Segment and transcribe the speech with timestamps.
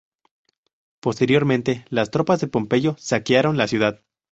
[0.99, 4.01] Posteriormente las tropas de Pompeyo saquearon la ciudad.